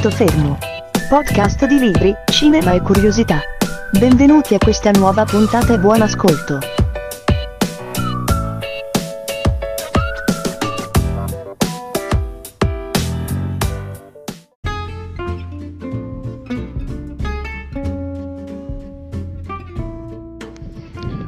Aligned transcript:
Punto 0.00 0.16
fermo. 0.16 0.56
Podcast 1.10 1.66
di 1.66 1.78
libri, 1.78 2.14
cinema 2.32 2.72
e 2.72 2.80
curiosità. 2.80 3.42
Benvenuti 3.98 4.54
a 4.54 4.58
questa 4.58 4.90
nuova 4.92 5.26
puntata 5.26 5.74
e 5.74 5.78
buon 5.78 6.00
ascolto. 6.00 6.58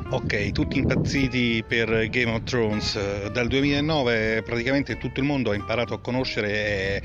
Ok, 0.09 0.53
tutti 0.53 0.79
impazziti 0.79 1.62
per 1.68 2.09
Game 2.09 2.32
of 2.32 2.45
Thrones. 2.45 3.29
Dal 3.32 3.48
2009 3.48 4.40
praticamente 4.43 4.96
tutto 4.96 5.20
il 5.20 5.26
mondo 5.26 5.50
ha 5.50 5.54
imparato 5.54 5.93
a 5.93 6.00
conoscere 6.00 6.48
e 6.48 7.03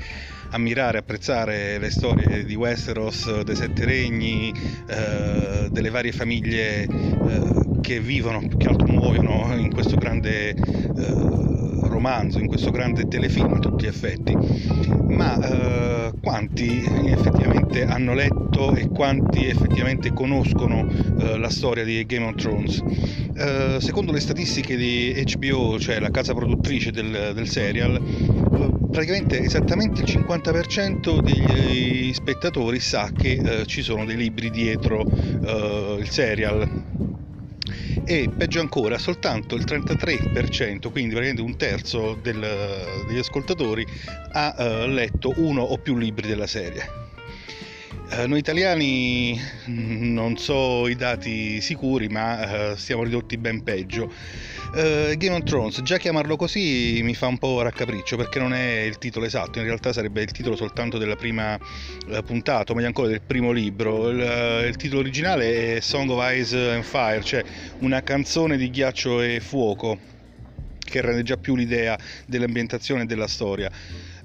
ammirare, 0.50 0.98
apprezzare 0.98 1.78
le 1.78 1.90
storie 1.90 2.44
di 2.44 2.54
Westeros, 2.54 3.42
dei 3.42 3.56
Sette 3.56 3.84
Regni, 3.84 4.52
eh, 4.86 5.68
delle 5.70 5.90
varie 5.90 6.12
famiglie 6.12 6.82
eh, 6.82 7.78
che 7.80 8.00
vivono, 8.00 8.40
più 8.46 8.56
che 8.56 8.68
altro 8.68 8.86
muoiono 8.86 9.54
in 9.56 9.72
questo 9.72 9.96
grande 9.96 10.50
eh, 10.50 11.56
romanzo, 11.98 12.38
in 12.38 12.46
questo 12.46 12.70
grande 12.70 13.08
telefilm 13.08 13.54
a 13.54 13.58
tutti 13.58 13.84
gli 13.84 13.88
effetti. 13.88 14.36
Ma 15.08 15.38
eh, 15.40 16.12
quanti 16.20 16.84
effettivamente 17.06 17.84
hanno 17.84 18.14
letto 18.14 18.74
e 18.74 18.88
quanti 18.88 19.46
effettivamente 19.46 20.12
conoscono 20.12 20.86
eh, 20.88 21.38
la 21.38 21.48
storia 21.48 21.84
di 21.84 22.04
Game 22.06 22.26
of 22.26 22.34
Thrones? 22.36 22.82
Eh, 23.34 23.78
secondo 23.80 24.12
le 24.12 24.20
statistiche 24.20 24.76
di 24.76 25.24
HBO, 25.34 25.78
cioè 25.78 25.98
la 25.98 26.10
casa 26.10 26.34
produttrice 26.34 26.90
del, 26.90 27.32
del 27.34 27.48
serial, 27.48 28.00
praticamente 28.90 29.42
esattamente 29.42 30.02
il 30.02 30.06
50% 30.06 31.20
degli 31.20 32.12
spettatori 32.12 32.80
sa 32.80 33.10
che 33.12 33.32
eh, 33.32 33.66
ci 33.66 33.82
sono 33.82 34.04
dei 34.04 34.16
libri 34.16 34.50
dietro 34.50 35.04
eh, 35.04 35.96
il 36.00 36.08
serial 36.08 36.68
e 38.04 38.30
peggio 38.34 38.60
ancora 38.60 38.96
soltanto 38.96 39.54
il 39.54 39.64
33%, 39.66 40.90
quindi 40.90 41.14
praticamente 41.14 41.42
un 41.42 41.56
terzo 41.56 42.18
del, 42.22 42.40
degli 43.06 43.18
ascoltatori 43.18 43.86
ha 44.32 44.54
eh, 44.56 44.88
letto 44.88 45.34
uno 45.36 45.60
o 45.60 45.76
più 45.76 45.96
libri 45.96 46.26
della 46.26 46.46
serie. 46.46 47.06
Eh, 48.10 48.26
noi 48.26 48.38
italiani 48.38 49.38
mm, 49.68 50.14
non 50.14 50.38
so 50.38 50.88
i 50.88 50.96
dati 50.96 51.60
sicuri, 51.60 52.08
ma 52.08 52.70
eh, 52.70 52.76
siamo 52.78 53.02
ridotti 53.02 53.36
ben 53.36 53.62
peggio. 53.62 54.10
Uh, 54.70 55.16
Game 55.16 55.34
of 55.34 55.44
Thrones, 55.44 55.80
già 55.80 55.96
chiamarlo 55.96 56.36
così 56.36 57.00
mi 57.02 57.14
fa 57.14 57.26
un 57.26 57.38
po' 57.38 57.62
raccapriccio 57.62 58.18
perché 58.18 58.38
non 58.38 58.52
è 58.52 58.80
il 58.80 58.98
titolo 58.98 59.24
esatto, 59.24 59.58
in 59.58 59.64
realtà 59.64 59.94
sarebbe 59.94 60.20
il 60.20 60.30
titolo 60.30 60.56
soltanto 60.56 60.98
della 60.98 61.16
prima 61.16 61.54
uh, 61.54 62.22
puntata, 62.22 62.72
o 62.72 62.74
meglio 62.74 62.88
ancora 62.88 63.08
del 63.08 63.22
primo 63.22 63.50
libro. 63.50 64.10
Il, 64.10 64.18
uh, 64.18 64.66
il, 64.66 64.76
titolo 64.76 65.00
originale 65.00 65.76
è 65.76 65.80
Song 65.80 66.10
of 66.10 66.22
Ice 66.32 66.70
and 66.70 66.82
Fire, 66.82 67.22
cioè 67.24 67.42
una 67.78 68.02
canzone 68.02 68.58
di 68.58 68.68
ghiaccio 68.68 69.22
e 69.22 69.40
fuoco 69.40 69.98
che 70.78 71.00
rende 71.00 71.22
già 71.22 71.38
più 71.38 71.56
l'idea 71.56 71.98
dell'ambientazione 72.26 73.02
e 73.02 73.06
della 73.06 73.26
storia. 73.26 73.70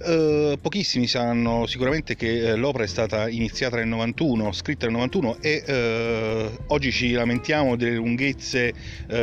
Uh, 0.06 0.58
pochissimi 0.60 1.08
sanno 1.08 1.66
sicuramente 1.66 2.18
che 2.18 2.52
uh, 2.52 2.58
l'opera 2.58 2.84
è 2.84 2.88
stata 2.88 3.30
iniziata 3.30 3.78
nel 3.78 3.88
91, 3.88 4.52
scritta 4.52 4.86
nel 4.86 4.96
91 4.96 5.38
e 5.40 5.64
uh, 5.66 6.64
oggi 6.74 6.92
ci 6.92 7.14
lamentiamo 7.14 7.78
delle 7.78 7.96
lunghezze 7.96 8.74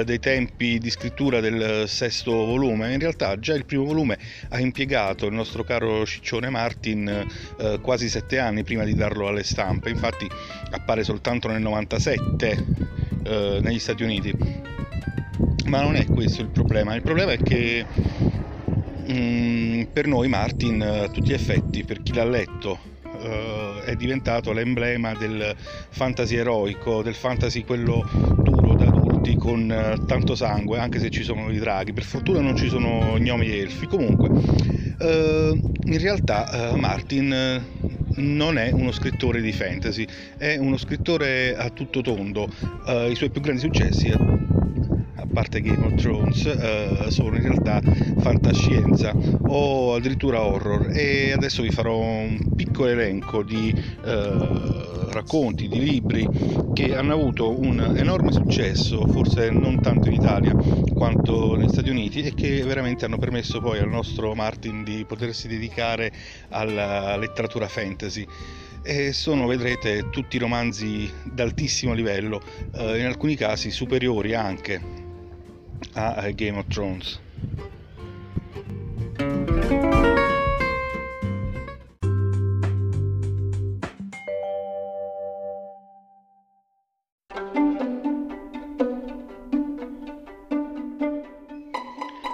dei 0.04 0.18
tempi 0.18 0.78
di 0.78 0.88
scrittura 0.88 1.40
del 1.40 1.86
sesto 1.86 2.32
volume. 2.32 2.92
In 2.92 2.98
realtà 2.98 3.38
già 3.38 3.54
il 3.54 3.66
primo 3.66 3.84
volume 3.84 4.18
ha 4.48 4.58
impiegato 4.58 5.26
il 5.26 5.34
nostro 5.34 5.64
caro 5.64 6.06
Ciccione 6.06 6.48
Martin 6.48 7.26
quasi 7.82 8.08
sette 8.08 8.38
anni 8.38 8.62
prima 8.62 8.84
di 8.84 8.94
darlo 8.94 9.26
alle 9.26 9.42
stampe, 9.42 9.90
infatti 9.90 10.28
appare 10.70 11.04
soltanto 11.04 11.48
nel 11.48 11.60
97 11.60 12.64
negli 13.60 13.78
Stati 13.78 14.02
Uniti. 14.02 14.34
Ma 15.66 15.82
non 15.82 15.96
è 15.96 16.06
questo 16.06 16.42
il 16.42 16.48
problema, 16.48 16.94
il 16.94 17.02
problema 17.02 17.32
è 17.32 17.38
che 17.38 17.84
mm, 19.12 19.82
per 19.92 20.06
noi 20.06 20.28
Martin 20.28 20.82
a 20.82 21.08
tutti 21.08 21.28
gli 21.28 21.32
effetti, 21.32 21.84
per 21.84 22.02
chi 22.02 22.12
l'ha 22.12 22.24
letto, 22.24 22.78
uh, 23.02 23.80
è 23.84 23.94
diventato 23.96 24.52
l'emblema 24.52 25.14
del 25.14 25.54
fantasy 25.90 26.36
eroico, 26.36 27.02
del 27.02 27.14
fantasy 27.14 27.64
quello 27.64 28.08
duro 28.42 28.74
da 28.74 28.86
adulti 28.86 29.36
con 29.36 29.62
uh, 29.68 30.04
tanto 30.06 30.34
sangue, 30.34 30.78
anche 30.78 30.98
se 30.98 31.10
ci 31.10 31.22
sono 31.22 31.50
i 31.50 31.58
draghi. 31.58 31.92
Per 31.92 32.04
fortuna 32.04 32.40
non 32.40 32.56
ci 32.56 32.68
sono 32.68 33.16
gnomi 33.18 33.50
e 33.50 33.58
elfi. 33.58 33.86
Comunque, 33.86 34.28
in 35.00 35.98
realtà 35.98 36.74
Martin 36.76 37.62
non 38.16 38.58
è 38.58 38.70
uno 38.70 38.92
scrittore 38.92 39.40
di 39.40 39.50
fantasy, 39.50 40.06
è 40.36 40.56
uno 40.58 40.76
scrittore 40.76 41.56
a 41.56 41.70
tutto 41.70 42.02
tondo. 42.02 42.48
I 42.86 43.14
suoi 43.14 43.30
più 43.30 43.40
grandi 43.40 43.60
successi 43.62 44.12
parte 45.40 45.62
Game 45.62 45.86
of 45.86 45.94
Thrones, 45.94 46.44
eh, 46.44 47.06
sono 47.08 47.34
in 47.34 47.40
realtà 47.40 47.80
fantascienza 48.18 49.14
o 49.46 49.94
addirittura 49.94 50.42
horror. 50.42 50.90
E 50.92 51.32
adesso 51.32 51.62
vi 51.62 51.70
farò 51.70 51.96
un 51.96 52.54
piccolo 52.54 52.90
elenco 52.90 53.42
di 53.42 53.74
eh, 54.04 55.08
racconti, 55.08 55.66
di 55.66 55.80
libri 55.80 56.28
che 56.74 56.94
hanno 56.94 57.14
avuto 57.14 57.58
un 57.58 57.94
enorme 57.96 58.32
successo, 58.32 59.06
forse 59.06 59.48
non 59.48 59.80
tanto 59.80 60.08
in 60.08 60.14
Italia 60.16 60.54
quanto 60.92 61.56
negli 61.56 61.70
Stati 61.70 61.88
Uniti 61.88 62.20
e 62.20 62.34
che 62.34 62.62
veramente 62.62 63.06
hanno 63.06 63.16
permesso 63.16 63.62
poi 63.62 63.78
al 63.78 63.88
nostro 63.88 64.34
Martin 64.34 64.84
di 64.84 65.06
potersi 65.08 65.48
dedicare 65.48 66.12
alla 66.50 67.16
letteratura 67.16 67.66
fantasy. 67.66 68.26
E 68.82 69.14
sono, 69.14 69.46
vedrete, 69.46 70.10
tutti 70.10 70.36
romanzi 70.36 71.10
d'altissimo 71.24 71.94
livello, 71.94 72.42
eh, 72.74 72.98
in 72.98 73.06
alcuni 73.06 73.36
casi 73.36 73.70
superiori 73.70 74.34
anche 74.34 75.08
a 75.94 76.30
Game 76.32 76.58
of 76.58 76.66
Thrones. 76.68 77.20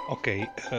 Ok, 0.09 0.49
uh, 0.71 0.75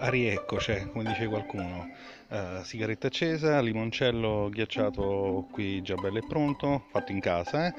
arieccoce, 0.00 0.88
come 0.92 1.04
dice 1.04 1.26
qualcuno. 1.26 1.90
Uh, 2.28 2.62
sigaretta 2.62 3.06
accesa, 3.06 3.60
limoncello 3.60 4.48
ghiacciato 4.50 5.46
qui 5.50 5.82
già 5.82 5.94
bello 5.94 6.18
e 6.18 6.22
pronto, 6.26 6.84
fatto 6.90 7.12
in 7.12 7.20
casa, 7.20 7.66
eh? 7.66 7.74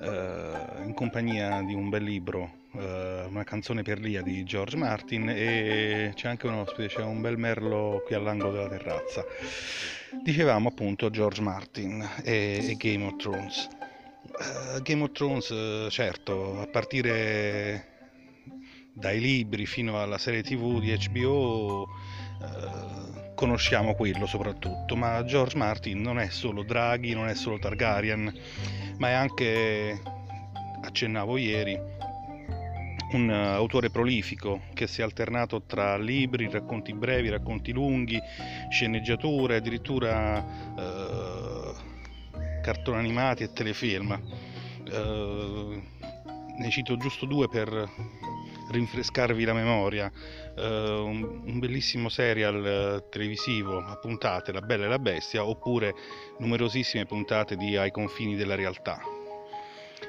uh, 0.00 0.82
in 0.84 0.94
compagnia 0.94 1.62
di 1.62 1.74
un 1.74 1.88
bel 1.88 2.02
libro 2.02 2.57
uh, 2.72 2.80
una 3.28 3.44
canzone 3.44 3.82
per 3.82 3.98
Lia 3.98 4.22
di 4.22 4.44
George 4.44 4.76
Martin 4.76 5.28
e 5.28 6.12
c'è 6.14 6.28
anche 6.28 6.46
un 6.46 6.54
ospite, 6.54 6.88
c'è 6.88 7.02
un 7.02 7.20
bel 7.20 7.36
merlo 7.38 8.02
qui 8.04 8.14
all'angolo 8.14 8.52
della 8.52 8.68
terrazza. 8.68 9.24
Dicevamo 10.22 10.68
appunto 10.68 11.10
George 11.10 11.40
Martin 11.40 12.06
e, 12.22 12.58
e 12.70 12.76
Game 12.76 13.04
of 13.04 13.16
Thrones. 13.16 13.68
Uh, 14.22 14.82
Game 14.82 15.02
of 15.02 15.12
Thrones, 15.12 15.48
uh, 15.48 15.88
certo, 15.90 16.60
a 16.60 16.66
partire 16.66 17.96
dai 18.92 19.20
libri 19.20 19.66
fino 19.66 20.00
alla 20.00 20.18
serie 20.18 20.42
tv 20.42 20.80
di 20.80 20.96
HBO 20.96 21.86
conosciamo 23.38 23.94
quello 23.94 24.26
soprattutto, 24.26 24.96
ma 24.96 25.22
George 25.24 25.56
Martin 25.56 26.00
non 26.00 26.18
è 26.18 26.28
solo 26.28 26.64
Draghi, 26.64 27.14
non 27.14 27.28
è 27.28 27.36
solo 27.36 27.56
Targaryen, 27.56 28.36
ma 28.96 29.10
è 29.10 29.12
anche, 29.12 30.02
accennavo 30.82 31.36
ieri, 31.36 31.80
un 33.12 33.30
eh, 33.30 33.34
autore 33.34 33.90
prolifico 33.90 34.62
che 34.74 34.86
si 34.86 35.00
è 35.00 35.04
alternato 35.04 35.62
tra 35.62 35.96
libri, 35.96 36.50
racconti 36.50 36.92
brevi, 36.92 37.28
racconti 37.28 37.72
lunghi, 37.72 38.20
sceneggiature, 38.70 39.56
addirittura 39.56 40.44
eh, 40.76 41.72
cartoni 42.62 42.98
animati 42.98 43.42
e 43.42 43.52
telefilm. 43.52 44.20
Eh, 44.84 45.82
ne 46.58 46.70
cito 46.70 46.96
giusto 46.96 47.24
due 47.24 47.48
per 47.48 47.88
rinfrescarvi 48.70 49.44
la 49.44 49.52
memoria. 49.54 50.10
Uh, 50.56 51.04
un, 51.04 51.42
un, 51.44 51.58
bellissimo 51.58 52.08
serial 52.08 53.00
uh, 53.00 53.08
televisivo 53.08 53.78
a 53.78 53.96
puntate, 53.96 54.52
La 54.52 54.60
Bella 54.60 54.86
e 54.86 54.88
la 54.88 54.98
Bestia, 54.98 55.44
oppure 55.44 55.94
numerosissime 56.38 57.06
puntate 57.06 57.56
di 57.56 57.76
Ai 57.76 57.90
confini 57.90 58.34
della 58.34 58.56
realtà. 58.56 59.00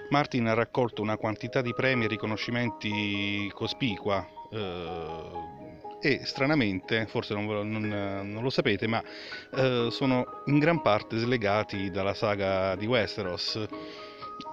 Martin 0.10 0.48
ha 0.48 0.54
raccolto 0.54 1.02
una 1.02 1.18
quantità 1.18 1.62
di 1.62 1.74
premi 1.74 2.06
e 2.06 2.08
riconoscimenti 2.08 3.50
cospicua 3.54 4.28
eh, 4.52 5.58
e 6.02 6.22
stranamente, 6.26 7.06
forse 7.08 7.34
non, 7.34 7.46
non, 7.70 7.88
non 7.88 8.42
lo 8.42 8.50
sapete, 8.50 8.88
ma 8.88 9.04
eh, 9.56 9.88
sono 9.92 10.44
in 10.46 10.58
gran 10.58 10.82
parte 10.82 11.18
slegati 11.18 11.92
dalla 11.92 12.14
saga 12.14 12.76
di 12.76 12.86
Westeros. 12.86 13.68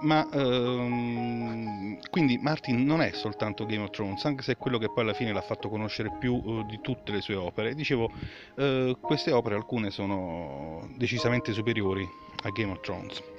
Ma 0.01 0.27
ehm, 0.31 1.97
quindi 2.11 2.37
Martin 2.37 2.85
non 2.85 3.01
è 3.01 3.11
soltanto 3.13 3.65
Game 3.65 3.83
of 3.83 3.91
Thrones, 3.91 4.23
anche 4.25 4.43
se 4.43 4.51
è 4.51 4.57
quello 4.57 4.77
che 4.77 4.91
poi 4.91 5.03
alla 5.03 5.13
fine 5.13 5.31
l'ha 5.31 5.41
fatto 5.41 5.69
conoscere 5.69 6.11
più 6.19 6.33
uh, 6.33 6.65
di 6.65 6.79
tutte 6.81 7.13
le 7.13 7.21
sue 7.21 7.35
opere. 7.35 7.73
Dicevo, 7.73 8.11
uh, 8.55 8.99
queste 8.99 9.31
opere 9.31 9.55
alcune 9.55 9.89
sono 9.89 10.89
decisamente 10.97 11.53
superiori 11.53 12.05
a 12.43 12.49
Game 12.49 12.71
of 12.71 12.81
Thrones. 12.81 13.36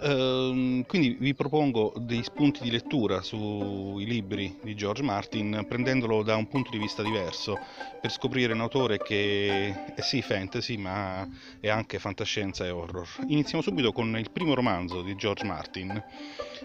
Uh, 0.00 0.84
quindi 0.86 1.16
vi 1.18 1.34
propongo 1.34 1.92
dei 1.96 2.22
spunti 2.22 2.62
di 2.62 2.70
lettura 2.70 3.20
sui 3.20 4.04
libri 4.04 4.56
di 4.62 4.76
George 4.76 5.02
Martin 5.02 5.66
prendendolo 5.68 6.22
da 6.22 6.36
un 6.36 6.46
punto 6.46 6.70
di 6.70 6.78
vista 6.78 7.02
diverso 7.02 7.58
per 8.00 8.12
scoprire 8.12 8.52
un 8.52 8.60
autore 8.60 8.98
che 8.98 9.92
è 9.96 10.00
sì 10.00 10.22
fantasy 10.22 10.76
ma 10.76 11.28
è 11.58 11.68
anche 11.68 11.98
fantascienza 11.98 12.64
e 12.64 12.70
horror. 12.70 13.08
Iniziamo 13.26 13.60
subito 13.60 13.90
con 13.90 14.16
il 14.16 14.30
primo 14.30 14.54
romanzo 14.54 15.02
di 15.02 15.16
George 15.16 15.44
Martin, 15.44 15.90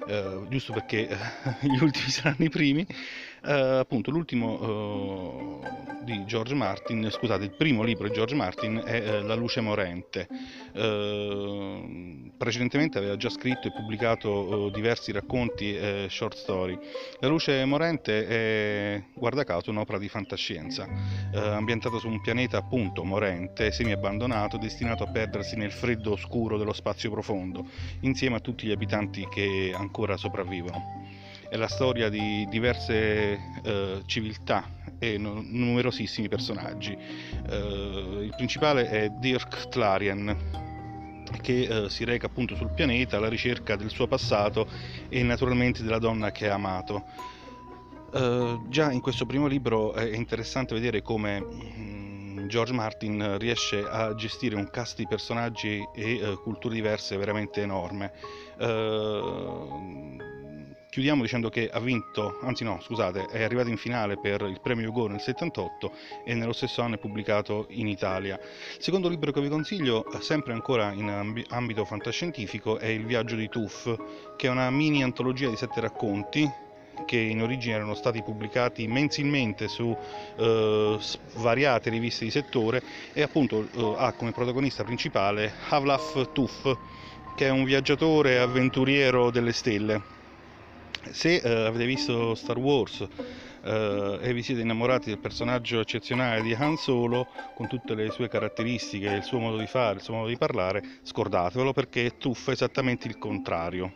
uh, 0.06 0.48
giusto 0.48 0.72
perché 0.72 1.10
gli 1.62 1.82
ultimi 1.82 2.10
saranno 2.10 2.46
i 2.46 2.50
primi. 2.50 2.86
Uh, 3.46 3.80
appunto 3.80 4.10
l'ultimo 4.10 4.54
uh, 4.54 5.62
di 6.06 6.24
George 6.24 6.54
Martin, 6.54 7.10
scusate, 7.12 7.44
il 7.44 7.52
primo 7.52 7.84
libro 7.84 8.08
di 8.08 8.14
George 8.14 8.36
Martin 8.36 8.82
è 8.86 9.20
uh, 9.20 9.26
La 9.26 9.36
luce 9.36 9.60
morente. 9.60 10.30
precedentemente 12.38 13.00
aveva 13.00 13.18
già 13.18 13.30
scritto 13.30 13.68
e 13.68 13.74
pubblicato 13.74 14.70
diversi 14.70 15.12
racconti 15.12 15.76
e 15.76 16.08
short 16.10 16.38
story. 16.38 16.80
La 17.20 17.28
luce 17.28 17.66
morente 17.66 18.28
è, 18.28 19.04
guarda 19.14 19.44
caso, 19.44 19.72
un'opera 19.72 19.98
di 19.98 20.08
fantascienza, 20.08 20.88
ambientata 21.34 21.98
su 21.98 22.08
un 22.08 22.22
pianeta 22.22 22.58
appunto 22.58 23.04
morente, 23.04 23.74
semi 23.74 23.92
abbandonato, 23.92 24.58
destinato 24.58 25.04
a 25.04 25.08
perdersi 25.12 25.58
nel 25.58 25.72
freddo 25.72 26.14
oscuro 26.14 26.58
dello 26.58 26.74
spazio 26.74 27.12
profondo, 27.12 27.68
insieme 28.02 28.38
a 28.38 28.40
tutti 28.40 28.68
gli 28.68 28.72
abitanti 28.72 29.28
che 29.28 29.74
ancora 29.76 30.16
sopravvivono 30.16 31.22
è 31.54 31.56
la 31.56 31.68
storia 31.68 32.10
di 32.10 32.48
diverse 32.50 33.40
eh, 33.62 34.02
civiltà 34.08 34.68
e 34.98 35.20
no, 35.20 35.40
numerosissimi 35.46 36.28
personaggi. 36.28 36.98
Eh, 37.48 38.22
il 38.24 38.34
principale 38.36 38.90
è 38.90 39.10
Dirk 39.10 39.70
Tlarian, 39.70 40.36
che 41.42 41.62
eh, 41.62 41.90
si 41.92 42.06
reca 42.06 42.26
appunto 42.26 42.56
sul 42.56 42.74
pianeta 42.74 43.18
alla 43.18 43.30
ricerca 43.30 43.76
del 43.76 43.92
suo 43.92 44.08
passato 44.08 44.68
e 45.10 45.22
naturalmente 45.22 45.84
della 45.84 46.00
donna 46.00 46.32
che 46.32 46.50
ha 46.50 46.56
amato. 46.56 47.04
Uh, 48.14 48.68
già 48.70 48.92
in 48.92 49.02
questo 49.02 49.26
primo 49.26 49.48
libro 49.48 49.94
è 49.94 50.16
interessante 50.16 50.76
vedere 50.76 51.02
come 51.02 51.40
um, 51.40 52.48
George 52.48 52.72
Martin 52.72 53.40
riesce 53.40 53.84
a 53.84 54.14
gestire 54.14 54.56
un 54.56 54.70
cast 54.70 54.98
di 54.98 55.08
personaggi 55.08 55.84
e 55.96 56.28
uh, 56.28 56.40
culture 56.42 56.74
diverse 56.74 57.16
veramente 57.18 57.62
enorme. 57.62 58.12
Chiudiamo 60.94 61.24
dicendo 61.24 61.50
che 61.50 61.72
ha 61.74 61.80
vinto, 61.80 62.38
anzi 62.44 62.64
no, 62.64 62.80
scusate, 62.80 63.26
è 63.32 63.42
arrivato 63.42 63.68
in 63.68 63.78
finale 63.78 64.16
per 64.16 64.44
il 64.44 64.60
premio 64.62 64.90
Hugo 64.90 65.08
nel 65.08 65.20
78 65.20 65.92
e 66.24 66.36
nello 66.36 66.54
stesso 66.54 66.84
anno 66.84 66.94
è 66.94 66.98
pubblicato 67.00 67.66
in 67.70 67.88
Italia. 67.88 68.36
Il 68.36 68.84
secondo 68.84 69.10
libro 69.10 69.32
che 69.32 69.42
vi 69.42 69.50
consiglio, 69.50 70.06
sempre 70.20 70.54
ancora 70.54 70.92
in 70.92 71.44
ambito 71.50 71.84
fantascientifico, 71.84 72.78
è 72.78 72.86
Il 72.86 73.08
viaggio 73.08 73.36
di 73.36 73.50
Tuff, 73.50 73.92
che 74.38 74.46
è 74.46 74.52
una 74.52 74.70
mini 74.70 75.02
antologia 75.02 75.50
di 75.50 75.56
sette 75.56 75.82
racconti 75.82 76.48
che 77.08 77.18
in 77.18 77.42
origine 77.42 77.74
erano 77.74 77.96
stati 77.96 78.22
pubblicati 78.22 78.86
mensilmente 78.86 79.68
su 79.68 79.98
eh, 80.38 80.98
svariate 81.00 81.90
riviste 81.90 82.24
di 82.24 82.30
settore 82.30 82.84
e 83.14 83.24
appunto 83.24 83.68
eh, 83.74 83.96
ha 83.98 84.12
come 84.12 84.32
protagonista 84.32 84.84
principale 84.84 85.54
Havlaf 85.70 86.34
Tuff, 86.34 86.72
che 87.36 87.48
è 87.48 87.50
un 87.50 87.64
viaggiatore 87.64 88.38
avventuriero 88.38 89.32
delle 89.32 89.54
stelle 89.54 90.22
se 91.12 91.36
eh, 91.36 91.66
avete 91.66 91.86
visto 91.86 92.36
Star 92.36 92.58
Wars 92.58 93.08
eh, 93.64 94.20
e 94.22 94.34
vi 94.34 94.44
siete 94.44 94.62
innamorati 94.62 95.10
del 95.10 95.20
personaggio 95.20 95.80
eccezionale 95.80 96.42
di 96.42 96.54
Han 96.54 96.78
Solo, 96.78 97.28
con 97.56 97.68
tutte 97.68 97.96
le 97.96 98.10
sue 98.12 98.28
caratteristiche, 98.28 99.10
il 99.10 99.24
suo 99.24 99.40
modo 99.40 99.58
di 99.58 99.68
fare, 99.68 99.96
il 99.96 100.02
suo 100.02 100.16
modo 100.16 100.28
di 100.28 100.38
parlare, 100.38 100.84
scordatevelo 101.02 101.74
perché 101.74 102.18
tuffa 102.18 102.52
esattamente 102.52 103.08
il 103.08 103.18
contrario. 103.18 103.94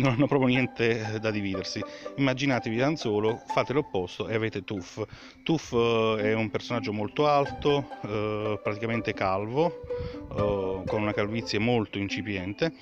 Non 0.00 0.12
hanno 0.12 0.26
proprio 0.26 0.48
niente 0.48 1.18
da 1.20 1.30
dividersi. 1.30 1.78
Immaginatevi 2.16 2.80
Han 2.80 2.96
Solo, 2.96 3.42
fate 3.44 3.74
l'opposto 3.74 4.28
e 4.28 4.34
avete 4.34 4.64
Tuff. 4.64 5.02
Tuff 5.42 5.72
eh, 5.74 6.16
è 6.22 6.34
un 6.34 6.48
personaggio 6.48 6.90
molto 6.90 7.26
alto, 7.26 7.86
eh, 8.04 8.58
praticamente 8.62 9.12
calvo, 9.12 9.82
eh, 10.30 10.82
con 10.86 11.02
una 11.02 11.12
calvizie 11.12 11.58
molto 11.58 11.98
incipiente 11.98 12.72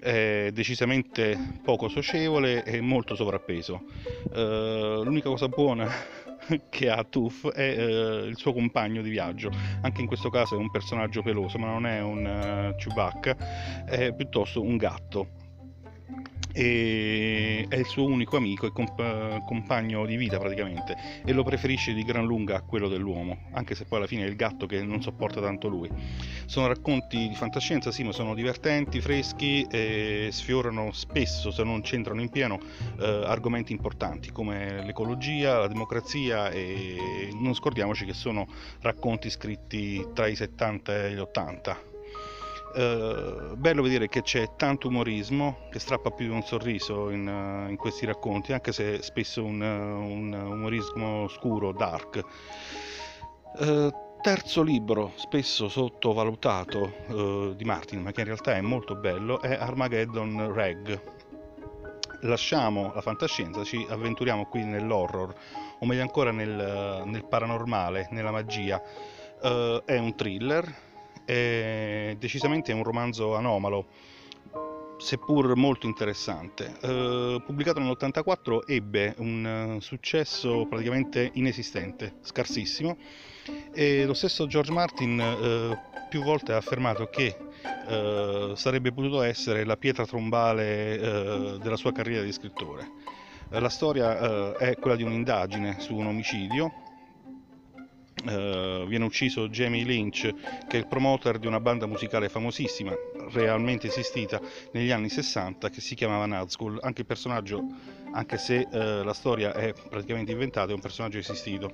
è 0.00 0.50
decisamente 0.52 1.36
poco 1.64 1.88
socievole 1.88 2.62
e 2.62 2.80
molto 2.80 3.16
sovrappeso. 3.16 3.82
Uh, 4.30 5.02
l'unica 5.02 5.28
cosa 5.28 5.48
buona 5.48 5.90
che 6.70 6.88
ha 6.88 7.02
Tuff 7.02 7.48
è 7.48 7.74
uh, 7.74 8.24
il 8.26 8.36
suo 8.36 8.52
compagno 8.52 9.02
di 9.02 9.10
viaggio, 9.10 9.50
anche 9.80 10.00
in 10.00 10.06
questo 10.06 10.30
caso 10.30 10.54
è 10.54 10.58
un 10.58 10.70
personaggio 10.70 11.22
peloso, 11.22 11.58
ma 11.58 11.66
non 11.66 11.84
è 11.84 12.00
un 12.00 12.72
uh, 12.72 12.76
Chewbacca, 12.76 13.84
è 13.86 14.14
piuttosto 14.14 14.62
un 14.62 14.76
gatto 14.76 15.46
e 16.52 17.66
è 17.68 17.76
il 17.76 17.86
suo 17.86 18.04
unico 18.04 18.36
amico 18.36 18.66
e 18.66 18.72
comp- 18.72 19.44
compagno 19.44 20.06
di 20.06 20.16
vita 20.16 20.38
praticamente 20.38 20.96
e 21.24 21.32
lo 21.32 21.42
preferisce 21.42 21.92
di 21.92 22.02
gran 22.02 22.24
lunga 22.24 22.56
a 22.56 22.62
quello 22.62 22.88
dell'uomo, 22.88 23.38
anche 23.52 23.74
se 23.74 23.84
poi 23.84 23.98
alla 23.98 24.06
fine 24.06 24.24
è 24.24 24.28
il 24.28 24.36
gatto 24.36 24.66
che 24.66 24.82
non 24.82 25.02
sopporta 25.02 25.40
tanto 25.40 25.68
lui. 25.68 25.90
Sono 26.46 26.66
racconti 26.66 27.28
di 27.28 27.34
fantascienza, 27.34 27.90
sì, 27.90 28.02
ma 28.02 28.12
sono 28.12 28.34
divertenti, 28.34 29.00
freschi 29.00 29.66
e 29.70 30.28
sfiorano 30.32 30.92
spesso, 30.92 31.50
se 31.50 31.62
non 31.62 31.82
c'entrano 31.82 32.20
in 32.20 32.30
pieno, 32.30 32.58
eh, 32.98 33.22
argomenti 33.24 33.72
importanti 33.72 34.30
come 34.30 34.84
l'ecologia, 34.84 35.58
la 35.58 35.68
democrazia 35.68 36.50
e 36.50 37.30
non 37.34 37.54
scordiamoci 37.54 38.04
che 38.04 38.14
sono 38.14 38.46
racconti 38.80 39.30
scritti 39.30 40.06
tra 40.14 40.26
i 40.26 40.34
70 40.34 41.06
e 41.06 41.12
gli 41.12 41.18
80 41.18 41.87
Uh, 42.78 43.56
bello 43.56 43.82
vedere 43.82 44.06
che 44.06 44.22
c'è 44.22 44.54
tanto 44.54 44.86
umorismo 44.86 45.66
che 45.68 45.80
strappa 45.80 46.12
più 46.12 46.26
di 46.26 46.32
un 46.32 46.42
sorriso 46.42 47.10
in, 47.10 47.26
uh, 47.26 47.68
in 47.68 47.76
questi 47.76 48.06
racconti, 48.06 48.52
anche 48.52 48.70
se 48.70 49.02
spesso 49.02 49.42
un, 49.42 49.60
uh, 49.60 50.08
un 50.08 50.32
umorismo 50.32 51.26
scuro, 51.26 51.72
dark. 51.72 52.22
terzo 54.20 54.62
libro, 54.62 55.10
spesso 55.16 55.68
sottovalutato 55.68 57.54
di 57.56 57.64
Martin, 57.64 58.02
ma 58.02 58.12
che 58.12 58.20
in 58.20 58.26
realtà 58.26 58.54
è 58.54 58.60
molto 58.60 58.94
bello, 58.94 59.40
è 59.40 59.54
Armageddon 59.54 60.52
Reg. 60.52 61.00
Lasciamo 62.20 62.92
la 62.94 63.00
fantascienza, 63.00 63.64
ci 63.64 63.84
avventuriamo 63.88 64.46
qui 64.46 64.62
nell'horror, 64.62 65.34
o 65.80 65.84
meglio 65.86 66.02
ancora 66.02 66.30
nel, 66.30 67.02
nel 67.06 67.24
paranormale, 67.24 68.06
nella 68.12 68.30
magia. 68.30 68.80
è 69.40 69.98
un 69.98 70.14
thriller 70.14 70.86
è 71.28 72.16
decisamente 72.18 72.72
un 72.72 72.82
romanzo 72.82 73.34
anomalo, 73.36 73.84
seppur 74.96 75.54
molto 75.56 75.86
interessante. 75.86 76.74
Eh, 76.80 77.42
pubblicato 77.44 77.80
nell'84 77.80 78.60
ebbe 78.66 79.14
un 79.18 79.74
uh, 79.76 79.80
successo 79.80 80.64
praticamente 80.66 81.30
inesistente, 81.34 82.14
scarsissimo, 82.22 82.96
e 83.74 84.06
lo 84.06 84.14
stesso 84.14 84.46
George 84.46 84.72
Martin 84.72 85.20
eh, 85.20 85.78
più 86.08 86.22
volte 86.22 86.52
ha 86.52 86.56
affermato 86.56 87.08
che 87.10 87.36
eh, 87.88 88.52
sarebbe 88.54 88.92
potuto 88.92 89.20
essere 89.20 89.64
la 89.64 89.76
pietra 89.76 90.06
trombale 90.06 90.98
eh, 90.98 91.58
della 91.60 91.76
sua 91.76 91.92
carriera 91.92 92.22
di 92.22 92.32
scrittore. 92.32 92.90
La 93.50 93.68
storia 93.68 94.18
eh, 94.18 94.56
è 94.56 94.76
quella 94.76 94.96
di 94.96 95.02
un'indagine 95.02 95.78
su 95.78 95.94
un 95.94 96.06
omicidio 96.06 96.86
Uh, 98.24 98.84
viene 98.86 99.04
ucciso 99.04 99.48
Jamie 99.48 99.84
Lynch, 99.84 100.34
che 100.66 100.76
è 100.76 100.80
il 100.80 100.86
promoter 100.86 101.38
di 101.38 101.46
una 101.46 101.60
banda 101.60 101.86
musicale 101.86 102.28
famosissima, 102.28 102.92
realmente 103.32 103.86
esistita 103.86 104.40
negli 104.72 104.90
anni 104.90 105.08
60, 105.08 105.70
che 105.70 105.80
si 105.80 105.94
chiamava 105.94 106.26
Nazgul. 106.26 106.78
Anche 106.82 107.02
il 107.02 107.06
personaggio, 107.06 107.62
anche 108.12 108.36
se 108.36 108.66
uh, 108.70 109.02
la 109.04 109.12
storia 109.12 109.54
è 109.54 109.72
praticamente 109.88 110.32
inventata, 110.32 110.70
è 110.72 110.74
un 110.74 110.80
personaggio 110.80 111.18
esistito. 111.18 111.70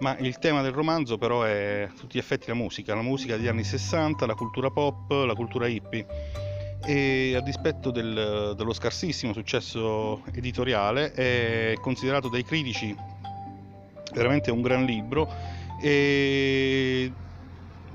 Ma 0.00 0.16
il 0.18 0.38
tema 0.38 0.60
del 0.62 0.72
romanzo 0.72 1.16
però 1.16 1.42
è 1.42 1.88
a 1.88 1.92
tutti 1.98 2.16
gli 2.16 2.20
effetti 2.20 2.48
la 2.48 2.54
musica, 2.54 2.94
la 2.94 3.02
musica 3.02 3.36
degli 3.36 3.48
anni 3.48 3.64
60, 3.64 4.26
la 4.26 4.34
cultura 4.34 4.70
pop, 4.70 5.10
la 5.10 5.34
cultura 5.34 5.66
hippie. 5.66 6.06
E 6.84 7.34
a 7.34 7.40
dispetto 7.40 7.90
del, 7.90 8.54
dello 8.56 8.72
scarsissimo 8.72 9.32
successo 9.32 10.22
editoriale 10.32 11.12
è 11.12 11.74
considerato 11.80 12.28
dai 12.28 12.44
critici 12.44 12.94
veramente 14.12 14.50
un 14.50 14.62
gran 14.62 14.84
libro 14.84 15.28
e 15.80 17.12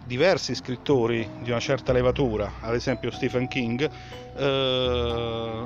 diversi 0.06 0.54
scrittori 0.56 1.28
di 1.42 1.50
una 1.50 1.60
certa 1.60 1.94
levatura, 1.94 2.54
ad 2.62 2.74
esempio 2.76 3.12
Stephen 3.12 3.48
King, 3.48 3.90
eh, 4.38 5.66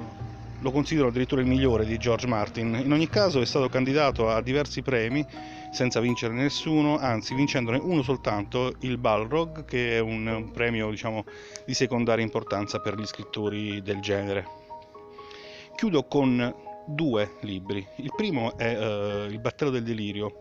lo 0.60 0.72
considero 0.72 1.08
addirittura 1.08 1.42
il 1.42 1.48
migliore 1.48 1.86
di 1.86 1.98
George 1.98 2.28
Martin. 2.28 2.80
In 2.84 2.92
ogni 2.92 3.08
caso 3.08 3.42
è 3.42 3.46
stato 3.46 3.70
candidato 3.70 4.30
a 4.30 4.42
diversi 4.42 4.82
premi 4.82 5.26
senza 5.72 6.00
vincere 6.00 6.34
nessuno, 6.34 6.98
anzi 6.98 7.36
vincendone 7.36 7.78
uno 7.78 8.02
soltanto, 8.02 8.74
il 8.82 8.98
Balrog, 8.98 9.66
che 9.66 9.98
è 9.98 10.00
un 10.00 10.50
premio 10.54 10.90
diciamo, 10.90 11.24
di 11.66 11.74
secondaria 11.74 12.24
importanza 12.24 12.80
per 12.80 12.96
gli 12.96 13.06
scrittori 13.06 13.82
del 13.82 14.00
genere. 14.00 14.46
Chiudo 15.76 16.06
con 16.06 16.56
due 16.88 17.34
libri. 17.42 17.86
Il 17.98 18.12
primo 18.16 18.58
è 18.58 18.76
uh, 18.76 19.30
Il 19.30 19.40
battello 19.40 19.70
del 19.70 19.84
delirio, 19.84 20.32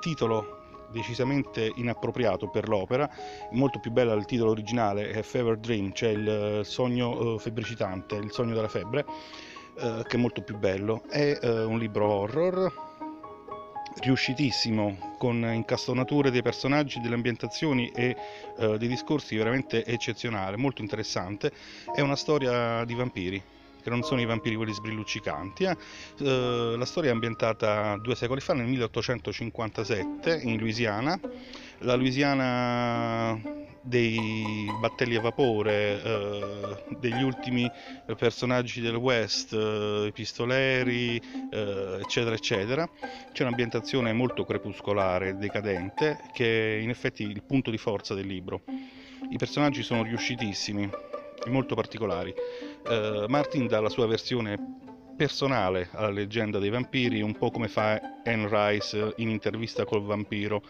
titolo 0.00 0.61
decisamente 0.92 1.72
inappropriato 1.76 2.48
per 2.48 2.68
l'opera, 2.68 3.10
molto 3.52 3.80
più 3.80 3.90
bella 3.90 4.14
del 4.14 4.24
titolo 4.24 4.50
originale, 4.50 5.10
è 5.10 5.22
Fever 5.22 5.56
Dream, 5.56 5.92
cioè 5.92 6.10
il 6.10 6.60
sogno 6.64 7.34
uh, 7.34 7.38
febbricitante, 7.38 8.14
il 8.16 8.30
sogno 8.30 8.54
della 8.54 8.68
febbre, 8.68 9.04
uh, 9.04 10.02
che 10.02 10.16
è 10.16 10.20
molto 10.20 10.42
più 10.42 10.56
bello. 10.56 11.02
È 11.08 11.38
un 11.42 11.78
libro 11.78 12.06
horror 12.06 12.90
riuscitissimo 14.00 15.14
con 15.18 15.36
incastonature 15.52 16.30
dei 16.30 16.42
personaggi, 16.42 17.00
delle 17.00 17.14
ambientazioni 17.14 17.90
e 17.94 18.16
uh, 18.56 18.76
dei 18.76 18.88
discorsi 18.88 19.36
veramente 19.36 19.84
eccezionale, 19.84 20.56
molto 20.56 20.82
interessante. 20.82 21.52
È 21.94 22.00
una 22.00 22.16
storia 22.16 22.84
di 22.84 22.94
vampiri 22.94 23.42
che 23.82 23.90
non 23.90 24.02
sono 24.02 24.20
i 24.20 24.24
vampiri 24.24 24.56
quelli 24.56 24.72
sbrilluccicanti. 24.72 25.64
Eh. 25.64 25.76
Uh, 26.18 26.76
la 26.76 26.84
storia 26.84 27.10
è 27.10 27.12
ambientata 27.12 27.96
due 27.98 28.14
secoli 28.14 28.40
fa, 28.40 28.54
nel 28.54 28.66
1857, 28.66 30.40
in 30.44 30.58
Louisiana. 30.58 31.18
La 31.78 31.94
Louisiana 31.94 33.60
dei 33.82 34.70
battelli 34.78 35.16
a 35.16 35.20
vapore, 35.20 36.02
eh, 36.02 36.76
degli 36.98 37.22
ultimi 37.22 37.68
personaggi 38.16 38.80
del 38.80 38.94
West, 38.94 39.52
eh, 39.52 40.10
pistoleri, 40.14 41.20
eh, 41.50 41.98
eccetera, 42.00 42.34
eccetera. 42.34 42.88
C'è 43.32 43.42
un'ambientazione 43.42 44.12
molto 44.12 44.44
crepuscolare, 44.44 45.36
decadente, 45.36 46.20
che 46.32 46.76
è 46.76 46.80
in 46.80 46.90
effetti 46.90 47.24
il 47.24 47.42
punto 47.42 47.70
di 47.70 47.78
forza 47.78 48.14
del 48.14 48.26
libro. 48.26 48.62
I 49.30 49.36
personaggi 49.36 49.82
sono 49.82 50.02
riuscitissimi 50.02 50.88
molto 51.46 51.74
particolari. 51.74 52.34
Eh, 52.88 53.24
Martin 53.28 53.66
dà 53.66 53.80
la 53.80 53.88
sua 53.88 54.06
versione 54.06 54.58
personale 55.16 55.88
alla 55.92 56.10
leggenda 56.10 56.58
dei 56.58 56.70
vampiri, 56.70 57.22
un 57.22 57.36
po' 57.36 57.50
come 57.50 57.68
fa 57.68 58.00
Anne 58.24 58.48
Rice 58.50 59.12
in 59.16 59.28
intervista 59.28 59.84
col 59.84 60.02
vampiro. 60.02 60.62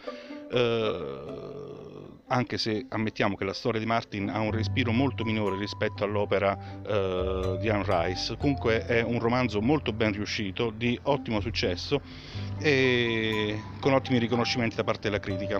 Uh, 0.51 2.21
anche 2.27 2.59
se 2.59 2.85
ammettiamo 2.87 3.35
che 3.35 3.43
la 3.43 3.53
storia 3.53 3.79
di 3.79 3.87
Martin 3.87 4.29
ha 4.29 4.39
un 4.39 4.51
respiro 4.51 4.91
molto 4.91 5.23
minore 5.23 5.57
rispetto 5.57 6.03
all'opera 6.03 6.51
uh, 6.53 7.57
di 7.57 7.69
Anne 7.69 7.85
Rice, 7.87 8.37
comunque 8.37 8.85
è 8.85 9.01
un 9.01 9.19
romanzo 9.19 9.61
molto 9.61 9.93
ben 9.93 10.11
riuscito, 10.11 10.69
di 10.69 10.99
ottimo 11.03 11.39
successo 11.39 12.01
e 12.59 13.59
con 13.79 13.93
ottimi 13.93 14.19
riconoscimenti 14.19 14.75
da 14.75 14.83
parte 14.83 15.09
della 15.09 15.19
critica. 15.19 15.59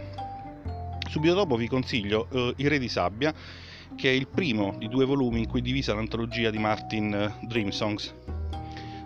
Subito 1.10 1.34
dopo 1.34 1.56
vi 1.56 1.68
consiglio 1.68 2.28
uh, 2.30 2.54
I 2.58 2.68
Re 2.68 2.78
di 2.78 2.90
Sabbia, 2.90 3.34
che 3.96 4.10
è 4.10 4.14
il 4.14 4.28
primo 4.28 4.76
di 4.78 4.88
due 4.88 5.06
volumi 5.06 5.40
in 5.40 5.48
cui 5.48 5.60
è 5.60 5.64
divisa 5.64 5.94
l'antologia 5.94 6.50
di 6.50 6.58
Martin 6.58 7.34
Dream 7.42 7.70
Songs 7.70 8.14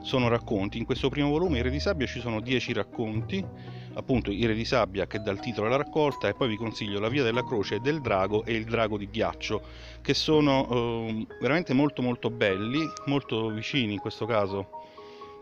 sono 0.07 0.29
racconti. 0.29 0.77
In 0.77 0.85
questo 0.85 1.09
primo 1.09 1.29
volume, 1.29 1.59
I 1.59 1.61
Re 1.61 1.69
di 1.69 1.81
Sabbia, 1.81 2.07
ci 2.07 2.21
sono 2.21 2.39
dieci 2.39 2.71
racconti, 2.71 3.45
appunto 3.93 4.31
I 4.31 4.45
Re 4.45 4.53
di 4.53 4.63
Sabbia 4.63 5.05
che 5.05 5.19
dà 5.19 5.31
il 5.31 5.39
titolo 5.39 5.67
alla 5.67 5.75
raccolta 5.75 6.29
e 6.29 6.33
poi 6.33 6.47
vi 6.47 6.55
consiglio 6.55 6.99
La 6.99 7.09
Via 7.09 7.23
della 7.23 7.43
Croce 7.43 7.81
del 7.81 7.99
Drago 7.99 8.45
e 8.45 8.53
Il 8.53 8.63
Drago 8.63 8.97
di 8.97 9.09
Ghiaccio, 9.09 9.61
che 10.01 10.13
sono 10.13 10.67
eh, 10.69 11.27
veramente 11.41 11.73
molto 11.73 12.01
molto 12.01 12.29
belli, 12.29 12.79
molto 13.07 13.49
vicini 13.49 13.93
in 13.93 13.99
questo 13.99 14.25
caso 14.25 14.86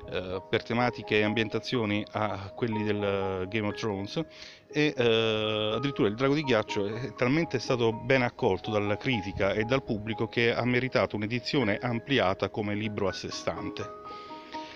eh, 0.10 0.42
per 0.50 0.64
tematiche 0.64 1.20
e 1.20 1.24
ambientazioni 1.24 2.06
a 2.12 2.52
quelli 2.54 2.84
del 2.84 3.48
Game 3.48 3.68
of 3.68 3.76
Thrones 3.76 4.24
e 4.68 4.94
eh, 4.96 5.72
addirittura 5.76 6.08
il 6.08 6.16
Drago 6.16 6.34
di 6.34 6.44
Ghiaccio 6.44 6.86
è 6.86 7.14
talmente 7.16 7.60
stato 7.60 7.94
ben 7.94 8.22
accolto 8.22 8.72
dalla 8.72 8.98
critica 8.98 9.54
e 9.54 9.64
dal 9.64 9.84
pubblico 9.84 10.28
che 10.28 10.54
ha 10.54 10.66
meritato 10.66 11.16
un'edizione 11.16 11.78
ampliata 11.78 12.50
come 12.50 12.76
libro 12.76 13.08
a 13.08 13.14
sé 13.14 13.32
stante. 13.32 13.82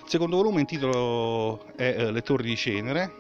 Il 0.04 0.10
secondo 0.16 0.38
volume 0.38 0.62
in 0.62 0.66
titolo 0.66 1.66
è 1.76 1.96
eh, 1.98 2.12
Le 2.12 2.22
Torri 2.22 2.48
di 2.48 2.56
Cenere, 2.56 3.12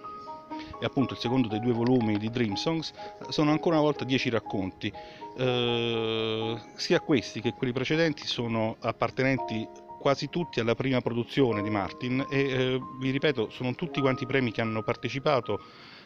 è 0.79 0.85
appunto 0.85 1.13
il 1.13 1.19
secondo 1.19 1.47
dei 1.47 1.59
due 1.59 1.73
volumi 1.73 2.17
di 2.17 2.29
Dream 2.29 2.55
Songs, 2.55 2.93
sono 3.27 3.51
ancora 3.51 3.75
una 3.75 3.83
volta 3.83 4.05
dieci 4.05 4.29
racconti. 4.29 4.91
Eh, 5.37 6.57
sia 6.73 6.99
questi 7.01 7.41
che 7.41 7.53
quelli 7.53 7.73
precedenti 7.73 8.25
sono 8.25 8.77
appartenenti 8.79 9.67
quasi 9.99 10.29
tutti 10.29 10.59
alla 10.59 10.75
prima 10.75 11.01
produzione 11.01 11.61
di 11.61 11.69
Martin 11.69 12.25
e 12.29 12.39
eh, 12.39 12.79
vi 12.99 13.11
ripeto 13.11 13.49
sono 13.49 13.75
tutti 13.75 13.99
quanti 13.99 14.25
premi 14.25 14.51
che 14.51 14.61
hanno 14.61 14.81
partecipato 14.81 15.61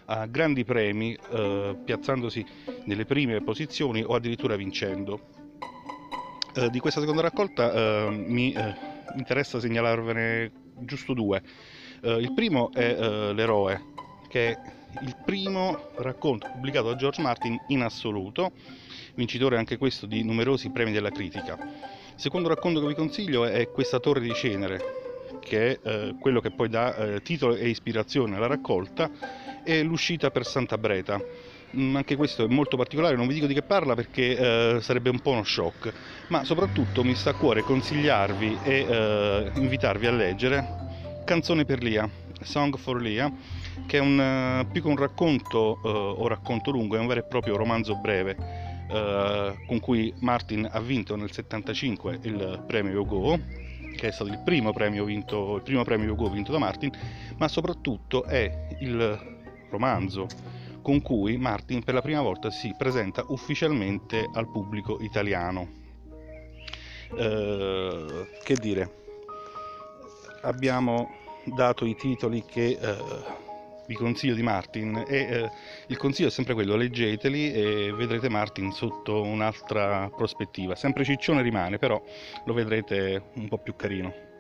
a 0.05 0.25
grandi 0.25 0.65
premi 0.65 1.17
eh, 1.31 1.77
piazzandosi 1.85 2.45
nelle 2.85 3.05
prime 3.05 3.41
posizioni 3.41 4.03
o 4.03 4.15
addirittura 4.15 4.55
vincendo. 4.55 5.21
Eh, 6.55 6.69
di 6.69 6.79
questa 6.79 6.99
seconda 6.99 7.21
raccolta 7.21 7.71
eh, 7.71 8.09
mi 8.09 8.51
eh, 8.51 8.75
interessa 9.15 9.59
segnalarvene 9.59 10.51
giusto 10.79 11.13
due. 11.13 11.41
Uh, 12.01 12.19
il 12.19 12.33
primo 12.33 12.69
è 12.73 13.31
L'eroe, 13.31 13.81
che 14.27 14.49
è 14.49 14.59
il 15.01 15.15
primo 15.23 15.91
racconto 15.95 16.49
pubblicato 16.51 16.89
da 16.89 16.95
George 16.95 17.21
Martin 17.21 17.57
in 17.67 17.81
assoluto, 17.81 18.51
vincitore 19.15 19.57
anche 19.57 19.77
questo 19.77 20.05
di 20.05 20.21
numerosi 20.23 20.69
premi 20.69 20.91
della 20.91 21.11
critica. 21.11 21.57
Il 22.15 22.21
secondo 22.21 22.47
racconto 22.47 22.79
che 22.79 22.87
vi 22.87 22.95
consiglio 22.95 23.45
è 23.45 23.69
Questa 23.69 23.99
torre 23.99 24.21
di 24.21 24.33
cenere, 24.33 24.79
che 25.39 25.79
è 25.81 25.89
uh, 25.89 26.17
quello 26.19 26.39
che 26.39 26.51
poi 26.51 26.69
dà 26.69 27.19
titolo 27.21 27.55
e 27.55 27.69
ispirazione 27.69 28.35
alla 28.35 28.47
raccolta, 28.47 29.09
e 29.63 29.81
l'uscita 29.81 30.29
per 30.29 30.45
Santa 30.45 30.77
Breta. 30.77 31.19
Mm, 31.75 31.95
anche 31.95 32.15
questo 32.15 32.45
è 32.45 32.47
molto 32.47 32.77
particolare, 32.77 33.15
non 33.15 33.25
vi 33.27 33.33
dico 33.33 33.47
di 33.47 33.55
che 33.55 33.63
parla 33.63 33.95
perché 33.95 34.37
eh, 34.37 34.81
sarebbe 34.81 35.09
un 35.09 35.19
po' 35.19 35.31
uno 35.31 35.43
shock, 35.43 35.91
ma 36.27 36.43
soprattutto 36.43 37.03
mi 37.03 37.15
sta 37.15 37.31
a 37.31 37.33
cuore 37.33 37.63
consigliarvi 37.63 38.59
e 38.61 38.85
eh, 38.87 39.51
invitarvi 39.55 40.05
a 40.05 40.11
leggere 40.11 40.67
Canzone 41.25 41.65
per 41.65 41.81
Lia, 41.81 42.07
Song 42.43 42.77
for 42.77 43.01
Lia, 43.01 43.31
che 43.87 43.97
è 43.97 44.01
un, 44.01 44.19
eh, 44.19 44.67
più 44.71 44.83
che 44.83 44.87
un 44.87 44.97
racconto 44.97 45.79
eh, 45.83 45.89
o 45.89 46.27
racconto 46.27 46.69
lungo, 46.69 46.95
è 46.95 46.99
un 46.99 47.07
vero 47.07 47.21
e 47.21 47.23
proprio 47.23 47.55
romanzo 47.55 47.95
breve 47.95 48.62
eh, 48.93 49.55
con 49.65 49.79
cui 49.79 50.13
Martin 50.19 50.67
ha 50.71 50.79
vinto 50.79 51.15
nel 51.15 51.31
75 51.31 52.19
il 52.23 52.63
premio 52.67 52.91
Yogo 52.91 53.39
che 53.95 54.07
è 54.07 54.11
stato 54.11 54.29
il 54.29 54.39
primo 54.43 54.73
premio 54.73 55.03
vinto, 55.03 55.57
il 55.57 55.61
primo 55.61 55.83
premio 55.83 56.07
Yogo 56.07 56.29
vinto 56.29 56.51
da 56.51 56.57
Martin, 56.57 56.91
ma 57.37 57.47
soprattutto 57.47 58.23
è 58.23 58.67
il 58.79 59.37
romanzo 59.69 60.27
con 60.81 61.01
cui 61.01 61.37
Martin 61.37 61.83
per 61.83 61.93
la 61.93 62.01
prima 62.01 62.21
volta 62.21 62.51
si 62.51 62.73
presenta 62.77 63.23
ufficialmente 63.27 64.29
al 64.33 64.49
pubblico 64.51 64.99
italiano. 65.01 65.81
Eh, 67.15 68.27
che 68.43 68.55
dire, 68.55 69.03
abbiamo 70.41 71.09
dato 71.45 71.85
i 71.85 71.95
titoli 71.95 72.43
che 72.45 72.77
eh, 72.79 72.97
vi 73.87 73.95
consiglio 73.95 74.35
di 74.35 74.43
Martin 74.43 75.03
e 75.07 75.17
eh, 75.17 75.51
il 75.87 75.97
consiglio 75.97 76.29
è 76.29 76.31
sempre 76.31 76.53
quello, 76.53 76.75
leggeteli 76.75 77.51
e 77.51 77.93
vedrete 77.93 78.29
Martin 78.29 78.71
sotto 78.71 79.21
un'altra 79.21 80.09
prospettiva. 80.15 80.75
Sempre 80.75 81.03
ciccione 81.03 81.41
rimane, 81.41 81.77
però 81.77 82.01
lo 82.45 82.53
vedrete 82.53 83.29
un 83.35 83.47
po' 83.47 83.57
più 83.57 83.75
carino. 83.75 84.32